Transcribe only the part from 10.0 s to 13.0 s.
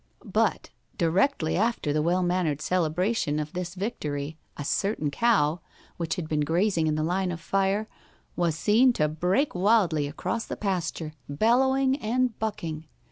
across the pasture, bellowing and bucking.